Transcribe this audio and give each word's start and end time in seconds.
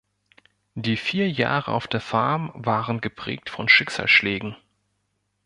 Die 0.73 0.97
vier 0.97 1.29
Jahre 1.29 1.71
auf 1.73 1.85
der 1.85 2.01
Farm 2.01 2.49
waren 2.55 3.01
geprägt 3.01 3.51
von 3.51 3.69
Schicksalsschlägen. 3.69 4.55